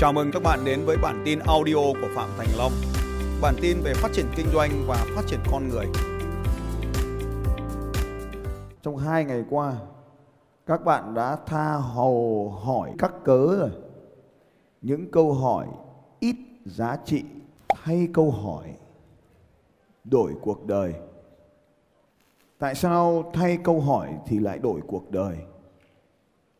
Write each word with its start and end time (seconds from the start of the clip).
Chào 0.00 0.12
mừng 0.12 0.30
các 0.32 0.42
bạn 0.42 0.64
đến 0.64 0.84
với 0.84 0.96
bản 1.02 1.22
tin 1.24 1.38
audio 1.38 1.74
của 1.74 2.08
Phạm 2.14 2.28
Thành 2.38 2.48
Long. 2.58 2.72
Bản 3.42 3.54
tin 3.62 3.80
về 3.84 3.94
phát 3.94 4.08
triển 4.12 4.26
kinh 4.36 4.46
doanh 4.52 4.70
và 4.86 5.06
phát 5.16 5.22
triển 5.26 5.40
con 5.50 5.68
người. 5.68 5.86
Trong 8.82 8.96
hai 8.96 9.24
ngày 9.24 9.44
qua, 9.50 9.76
các 10.66 10.84
bạn 10.84 11.14
đã 11.14 11.36
tha 11.46 11.74
hồ 11.74 12.48
hỏi 12.64 12.92
các 12.98 13.12
cớ 13.24 13.56
rồi. 13.58 13.70
Những 14.82 15.10
câu 15.10 15.32
hỏi 15.32 15.66
ít 16.20 16.36
giá 16.64 16.96
trị 17.04 17.24
hay 17.74 18.08
câu 18.14 18.30
hỏi 18.30 18.64
đổi 20.04 20.32
cuộc 20.42 20.66
đời. 20.66 20.94
Tại 22.58 22.74
sao 22.74 23.30
thay 23.34 23.58
câu 23.64 23.80
hỏi 23.80 24.08
thì 24.26 24.38
lại 24.38 24.58
đổi 24.58 24.80
cuộc 24.86 25.10
đời? 25.10 25.36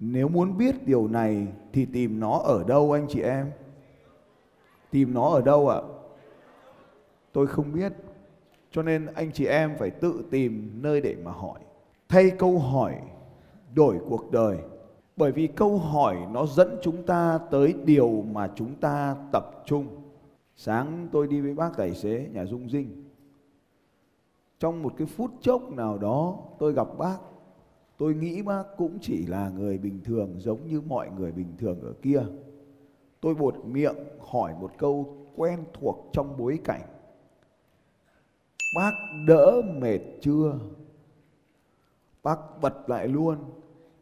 Nếu 0.00 0.28
muốn 0.28 0.58
biết 0.58 0.86
điều 0.86 1.08
này 1.08 1.46
thì 1.72 1.86
tìm 1.86 2.20
nó 2.20 2.38
ở 2.38 2.64
đâu, 2.64 2.92
anh 2.92 3.06
chị 3.08 3.20
em? 3.20 3.50
Tìm 4.90 5.14
nó 5.14 5.28
ở 5.28 5.42
đâu 5.42 5.68
ạ? 5.68 5.80
Tôi 7.32 7.46
không 7.46 7.72
biết. 7.72 7.92
Cho 8.70 8.82
nên 8.82 9.06
anh 9.14 9.32
chị 9.32 9.46
em 9.46 9.76
phải 9.78 9.90
tự 9.90 10.24
tìm 10.30 10.70
nơi 10.82 11.00
để 11.00 11.16
mà 11.24 11.30
hỏi. 11.30 11.60
Thay 12.08 12.30
câu 12.30 12.58
hỏi 12.58 12.94
đổi 13.74 13.98
cuộc 14.08 14.32
đời. 14.32 14.58
Bởi 15.16 15.32
vì 15.32 15.46
câu 15.46 15.78
hỏi 15.78 16.16
nó 16.32 16.46
dẫn 16.46 16.78
chúng 16.82 17.02
ta 17.02 17.38
tới 17.50 17.74
điều 17.84 18.24
mà 18.32 18.50
chúng 18.54 18.74
ta 18.74 19.16
tập 19.32 19.62
trung. 19.66 19.86
Sáng 20.56 21.08
tôi 21.12 21.26
đi 21.26 21.40
với 21.40 21.54
bác 21.54 21.76
tài 21.76 21.94
xế 21.94 22.26
nhà 22.32 22.44
Dung 22.44 22.70
Dinh. 22.70 23.04
Trong 24.58 24.82
một 24.82 24.94
cái 24.98 25.06
phút 25.06 25.30
chốc 25.40 25.70
nào 25.70 25.98
đó, 25.98 26.38
tôi 26.58 26.72
gặp 26.72 26.88
bác 26.98 27.18
Tôi 27.98 28.14
nghĩ 28.14 28.42
bác 28.42 28.64
cũng 28.76 28.98
chỉ 29.00 29.26
là 29.26 29.48
người 29.48 29.78
bình 29.78 30.00
thường 30.04 30.34
giống 30.38 30.66
như 30.66 30.80
mọi 30.80 31.10
người 31.10 31.32
bình 31.32 31.56
thường 31.58 31.80
ở 31.80 31.92
kia. 32.02 32.22
Tôi 33.20 33.34
buột 33.34 33.54
miệng 33.64 33.96
hỏi 34.20 34.54
một 34.60 34.72
câu 34.78 35.16
quen 35.36 35.64
thuộc 35.72 36.10
trong 36.12 36.36
bối 36.36 36.58
cảnh. 36.64 36.82
Bác 38.76 38.92
đỡ 39.26 39.62
mệt 39.80 40.00
chưa? 40.20 40.58
Bác 42.22 42.38
bật 42.60 42.90
lại 42.90 43.08
luôn. 43.08 43.36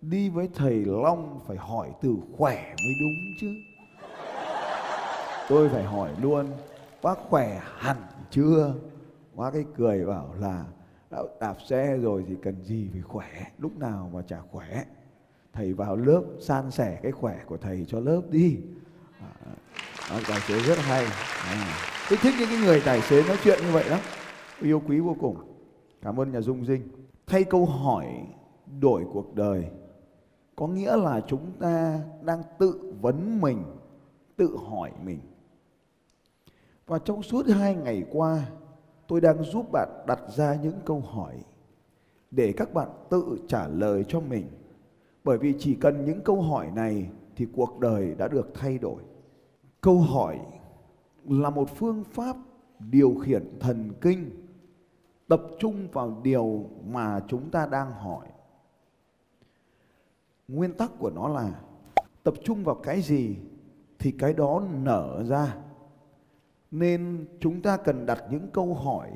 Đi 0.00 0.28
với 0.28 0.48
thầy 0.54 0.84
Long 0.84 1.40
phải 1.46 1.56
hỏi 1.56 1.92
từ 2.00 2.16
khỏe 2.36 2.74
mới 2.84 2.94
đúng 3.00 3.14
chứ. 3.40 3.54
Tôi 5.48 5.68
phải 5.68 5.84
hỏi 5.84 6.10
luôn. 6.22 6.46
Bác 7.02 7.18
khỏe 7.18 7.60
hẳn 7.64 7.96
chưa? 8.30 8.74
Bác 9.34 9.52
ấy 9.52 9.64
cười 9.76 10.06
bảo 10.06 10.34
là 10.40 10.64
đã 11.14 11.22
đạp 11.40 11.56
xe 11.66 11.96
rồi 11.96 12.24
thì 12.28 12.34
cần 12.42 12.64
gì 12.64 12.88
phải 12.92 13.02
khỏe? 13.02 13.28
Lúc 13.58 13.78
nào 13.78 14.10
mà 14.14 14.22
chả 14.22 14.40
khỏe? 14.50 14.84
Thầy 15.52 15.72
vào 15.72 15.96
lớp 15.96 16.22
san 16.40 16.70
sẻ 16.70 17.00
cái 17.02 17.12
khỏe 17.12 17.40
của 17.46 17.56
thầy 17.56 17.84
cho 17.88 18.00
lớp 18.00 18.22
đi. 18.30 18.58
À, 19.20 19.28
à, 20.10 20.20
tài 20.28 20.40
xế 20.40 20.58
rất 20.58 20.78
hay. 20.78 21.04
À, 21.44 21.76
tôi 22.10 22.18
thích 22.22 22.34
những 22.38 22.48
cái 22.48 22.58
người 22.58 22.82
tài 22.84 23.00
xế 23.00 23.22
nói 23.22 23.36
chuyện 23.44 23.58
như 23.62 23.72
vậy 23.72 23.84
lắm. 23.88 24.00
Yêu 24.60 24.82
quý 24.86 25.00
vô 25.00 25.16
cùng. 25.20 25.36
Cảm 26.02 26.20
ơn 26.20 26.32
nhà 26.32 26.40
dung 26.40 26.64
dinh. 26.64 26.88
Thay 27.26 27.44
câu 27.44 27.66
hỏi 27.66 28.06
đổi 28.80 29.04
cuộc 29.12 29.34
đời. 29.34 29.64
Có 30.56 30.66
nghĩa 30.66 30.96
là 30.96 31.20
chúng 31.26 31.52
ta 31.60 32.00
đang 32.22 32.42
tự 32.58 32.92
vấn 33.00 33.40
mình 33.40 33.64
tự 34.36 34.56
hỏi 34.70 34.90
mình. 35.04 35.20
Và 36.86 36.98
trong 36.98 37.22
suốt 37.22 37.46
hai 37.46 37.74
ngày 37.74 38.04
qua 38.10 38.46
tôi 39.08 39.20
đang 39.20 39.42
giúp 39.42 39.66
bạn 39.72 39.88
đặt 40.06 40.20
ra 40.36 40.54
những 40.62 40.80
câu 40.84 41.00
hỏi 41.00 41.34
để 42.30 42.52
các 42.56 42.74
bạn 42.74 42.88
tự 43.10 43.38
trả 43.48 43.68
lời 43.68 44.04
cho 44.08 44.20
mình. 44.20 44.46
Bởi 45.24 45.38
vì 45.38 45.54
chỉ 45.58 45.74
cần 45.74 46.04
những 46.04 46.20
câu 46.20 46.42
hỏi 46.42 46.70
này 46.74 47.10
thì 47.36 47.46
cuộc 47.56 47.78
đời 47.78 48.14
đã 48.14 48.28
được 48.28 48.50
thay 48.54 48.78
đổi. 48.78 49.02
Câu 49.80 49.98
hỏi 49.98 50.40
là 51.24 51.50
một 51.50 51.70
phương 51.76 52.04
pháp 52.04 52.36
điều 52.78 53.14
khiển 53.14 53.58
thần 53.60 53.92
kinh 54.00 54.30
tập 55.28 55.42
trung 55.58 55.88
vào 55.92 56.20
điều 56.22 56.64
mà 56.86 57.20
chúng 57.28 57.50
ta 57.50 57.66
đang 57.66 57.92
hỏi. 57.92 58.26
Nguyên 60.48 60.72
tắc 60.72 60.90
của 60.98 61.10
nó 61.10 61.28
là 61.28 61.60
tập 62.22 62.34
trung 62.44 62.64
vào 62.64 62.74
cái 62.74 63.02
gì 63.02 63.36
thì 63.98 64.12
cái 64.12 64.32
đó 64.32 64.62
nở 64.82 65.24
ra 65.28 65.56
nên 66.74 67.26
chúng 67.40 67.60
ta 67.62 67.76
cần 67.76 68.06
đặt 68.06 68.24
những 68.30 68.48
câu 68.52 68.74
hỏi, 68.74 69.10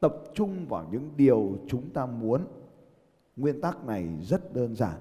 tập 0.00 0.14
trung 0.34 0.66
vào 0.68 0.88
những 0.90 1.10
điều 1.16 1.58
chúng 1.68 1.90
ta 1.90 2.06
muốn. 2.06 2.46
Nguyên 3.36 3.60
tắc 3.60 3.86
này 3.86 4.08
rất 4.22 4.54
đơn 4.54 4.76
giản. 4.76 5.00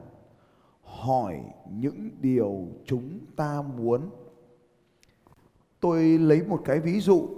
Hỏi 0.83 1.41
những 1.71 2.09
điều 2.21 2.67
chúng 2.85 3.19
ta 3.35 3.61
muốn. 3.61 4.09
Tôi 5.79 6.03
lấy 6.03 6.43
một 6.43 6.61
cái 6.65 6.79
ví 6.79 6.99
dụ. 6.99 7.29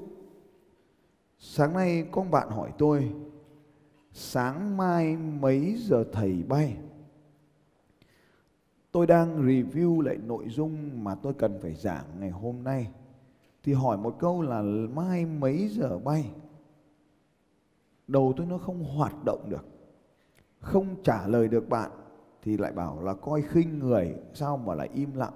Sáng 1.39 1.73
nay 1.73 2.07
có 2.11 2.23
bạn 2.23 2.49
hỏi 2.49 2.71
tôi, 2.77 3.13
sáng 4.11 4.77
mai 4.77 5.17
mấy 5.17 5.75
giờ 5.79 6.03
thầy 6.13 6.43
bay? 6.47 6.77
Tôi 8.91 9.07
đang 9.07 9.47
review 9.47 10.01
lại 10.01 10.17
nội 10.17 10.49
dung 10.49 11.03
mà 11.03 11.15
tôi 11.15 11.33
cần 11.33 11.59
phải 11.61 11.73
giảng 11.73 12.05
ngày 12.19 12.29
hôm 12.29 12.63
nay 12.63 12.87
thì 13.67 13.73
hỏi 13.73 13.97
một 13.97 14.15
câu 14.19 14.41
là 14.41 14.61
mai 14.93 15.25
mấy 15.25 15.67
giờ 15.67 15.99
bay? 15.99 16.31
Đầu 18.07 18.33
tôi 18.37 18.45
nó 18.45 18.57
không 18.57 18.83
hoạt 18.83 19.25
động 19.25 19.49
được. 19.49 19.65
Không 20.59 20.95
trả 21.03 21.27
lời 21.27 21.47
được 21.47 21.69
bạn 21.69 21.91
thì 22.41 22.57
lại 22.57 22.71
bảo 22.71 23.03
là 23.03 23.13
coi 23.13 23.41
khinh 23.41 23.79
người, 23.79 24.15
sao 24.33 24.57
mà 24.57 24.75
lại 24.75 24.89
im 24.93 25.13
lặng? 25.13 25.33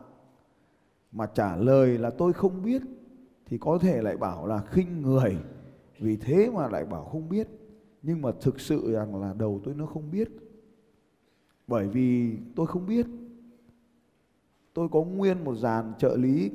Mà 1.12 1.26
trả 1.26 1.56
lời 1.56 1.98
là 1.98 2.10
tôi 2.10 2.34
không 2.34 2.64
biết 2.64 2.82
thì 3.46 3.58
có 3.58 3.78
thể 3.78 4.02
lại 4.02 4.18
bảo 4.18 4.48
là 4.48 4.62
khinh 4.62 5.02
người. 5.02 5.38
Vì 6.00 6.18
thế 6.18 6.50
mà 6.54 6.68
lại 6.68 6.86
bảo 6.86 7.06
không 7.06 7.30
biết. 7.30 7.48
Nhưng 8.02 8.22
mà 8.22 8.32
thực 8.42 8.60
sự 8.60 8.92
rằng 8.92 9.22
là 9.22 9.34
đầu 9.34 9.62
tôi 9.64 9.74
nó 9.74 9.86
không 9.86 10.12
biết. 10.12 10.30
Bởi 11.68 11.88
vì 11.88 12.38
tôi 12.56 12.68
không 12.68 12.86
biết. 12.86 13.06
Tôi 14.74 14.90
có 14.90 15.04
nguyên 15.04 15.44
một 15.44 15.56
dàn 15.56 15.94
trợ 15.98 16.18
lý 16.18 16.52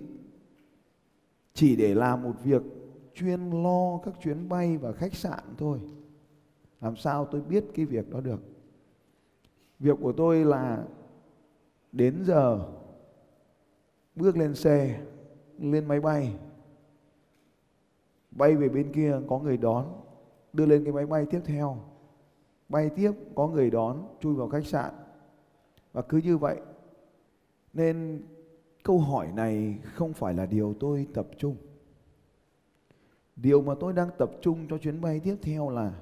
chỉ 1.56 1.76
để 1.76 1.94
làm 1.94 2.22
một 2.22 2.32
việc, 2.44 2.62
chuyên 3.14 3.50
lo 3.50 3.98
các 4.04 4.14
chuyến 4.22 4.48
bay 4.48 4.76
và 4.76 4.92
khách 4.92 5.14
sạn 5.14 5.40
thôi. 5.58 5.80
Làm 6.80 6.96
sao 6.96 7.24
tôi 7.24 7.40
biết 7.40 7.64
cái 7.74 7.86
việc 7.86 8.10
đó 8.10 8.20
được? 8.20 8.40
Việc 9.78 9.98
của 10.00 10.12
tôi 10.12 10.44
là 10.44 10.84
đến 11.92 12.24
giờ, 12.24 12.66
bước 14.14 14.36
lên 14.36 14.54
xe, 14.54 15.00
lên 15.58 15.84
máy 15.84 16.00
bay. 16.00 16.34
Bay 18.30 18.56
về 18.56 18.68
bên 18.68 18.92
kia, 18.92 19.20
có 19.28 19.38
người 19.38 19.56
đón, 19.56 20.00
đưa 20.52 20.66
lên 20.66 20.84
cái 20.84 20.92
máy 20.92 21.06
bay 21.06 21.26
tiếp 21.30 21.40
theo. 21.44 21.78
Bay 22.68 22.90
tiếp, 22.90 23.12
có 23.34 23.48
người 23.48 23.70
đón, 23.70 24.08
chui 24.20 24.34
vào 24.34 24.48
khách 24.48 24.66
sạn. 24.66 24.94
Và 25.92 26.02
cứ 26.02 26.18
như 26.18 26.38
vậy, 26.38 26.60
nên 27.72 28.22
câu 28.86 28.98
hỏi 28.98 29.32
này 29.32 29.78
không 29.82 30.12
phải 30.12 30.34
là 30.34 30.46
điều 30.46 30.74
tôi 30.80 31.06
tập 31.14 31.26
trung. 31.38 31.56
Điều 33.36 33.62
mà 33.62 33.74
tôi 33.80 33.92
đang 33.92 34.10
tập 34.18 34.30
trung 34.42 34.66
cho 34.70 34.78
chuyến 34.78 35.00
bay 35.00 35.20
tiếp 35.20 35.36
theo 35.42 35.70
là 35.70 36.00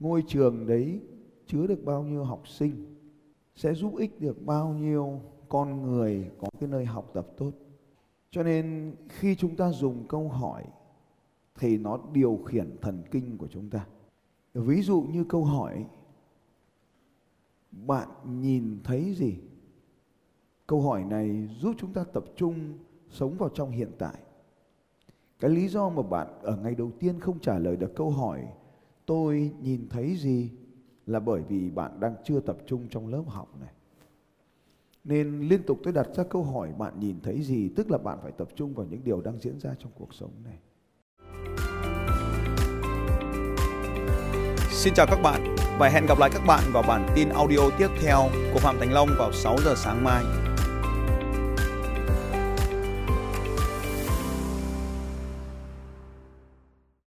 ngôi 0.00 0.24
trường 0.26 0.66
đấy 0.66 1.00
chứa 1.46 1.66
được 1.66 1.84
bao 1.84 2.02
nhiêu 2.02 2.24
học 2.24 2.48
sinh, 2.48 2.96
sẽ 3.56 3.74
giúp 3.74 3.96
ích 3.96 4.20
được 4.20 4.46
bao 4.46 4.68
nhiêu 4.68 5.20
con 5.48 5.82
người 5.82 6.30
có 6.38 6.48
cái 6.60 6.68
nơi 6.68 6.84
học 6.84 7.10
tập 7.14 7.26
tốt. 7.36 7.50
Cho 8.30 8.42
nên 8.42 8.94
khi 9.08 9.34
chúng 9.34 9.56
ta 9.56 9.72
dùng 9.72 10.08
câu 10.08 10.28
hỏi 10.28 10.64
thì 11.58 11.78
nó 11.78 11.98
điều 12.12 12.40
khiển 12.46 12.76
thần 12.80 13.02
kinh 13.10 13.38
của 13.38 13.48
chúng 13.48 13.70
ta. 13.70 13.86
Ví 14.54 14.82
dụ 14.82 15.06
như 15.12 15.24
câu 15.24 15.44
hỏi, 15.44 15.86
bạn 17.70 18.08
nhìn 18.24 18.80
thấy 18.84 19.14
gì? 19.14 19.38
Câu 20.68 20.80
hỏi 20.80 21.04
này 21.04 21.48
giúp 21.60 21.74
chúng 21.78 21.92
ta 21.92 22.04
tập 22.04 22.24
trung 22.36 22.78
sống 23.10 23.36
vào 23.38 23.48
trong 23.48 23.70
hiện 23.70 23.90
tại. 23.98 24.14
Cái 25.40 25.50
lý 25.50 25.68
do 25.68 25.88
mà 25.88 26.02
bạn 26.02 26.26
ở 26.42 26.56
ngày 26.56 26.74
đầu 26.74 26.90
tiên 27.00 27.20
không 27.20 27.38
trả 27.38 27.58
lời 27.58 27.76
được 27.76 27.96
câu 27.96 28.10
hỏi, 28.10 28.44
tôi 29.06 29.52
nhìn 29.62 29.88
thấy 29.90 30.16
gì 30.16 30.50
là 31.06 31.20
bởi 31.20 31.42
vì 31.48 31.70
bạn 31.70 32.00
đang 32.00 32.14
chưa 32.24 32.40
tập 32.40 32.56
trung 32.66 32.86
trong 32.90 33.08
lớp 33.08 33.22
học 33.26 33.48
này. 33.60 33.72
Nên 35.04 35.40
liên 35.40 35.62
tục 35.62 35.78
tôi 35.82 35.92
đặt 35.92 36.08
ra 36.14 36.24
câu 36.24 36.44
hỏi, 36.44 36.72
bạn 36.78 37.00
nhìn 37.00 37.20
thấy 37.22 37.42
gì 37.42 37.68
tức 37.76 37.90
là 37.90 37.98
bạn 37.98 38.18
phải 38.22 38.32
tập 38.32 38.48
trung 38.56 38.74
vào 38.74 38.86
những 38.90 39.04
điều 39.04 39.20
đang 39.20 39.38
diễn 39.38 39.60
ra 39.60 39.74
trong 39.78 39.92
cuộc 39.98 40.14
sống 40.14 40.30
này. 40.44 40.58
Xin 44.70 44.94
chào 44.94 45.06
các 45.10 45.18
bạn 45.22 45.56
và 45.78 45.88
hẹn 45.88 46.06
gặp 46.06 46.18
lại 46.18 46.30
các 46.32 46.42
bạn 46.46 46.62
vào 46.72 46.82
bản 46.88 47.06
tin 47.14 47.28
audio 47.28 47.70
tiếp 47.78 47.88
theo 48.02 48.18
của 48.52 48.58
Phạm 48.58 48.76
Thành 48.78 48.92
Long 48.92 49.08
vào 49.18 49.32
6 49.32 49.56
giờ 49.64 49.74
sáng 49.76 50.04
mai. 50.04 50.24